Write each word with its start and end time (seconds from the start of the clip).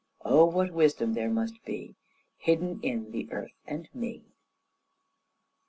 Oh, 0.25 0.45
what 0.45 0.71
wisdom 0.71 1.13
there 1.13 1.29
must 1.29 1.63
be 1.63 1.93
Hidden 2.39 2.79
in 2.81 3.11
the 3.11 3.31
earth 3.31 3.53
and 3.67 3.87
me! 3.93 4.23